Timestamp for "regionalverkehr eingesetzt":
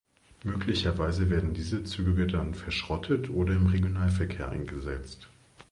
3.67-5.29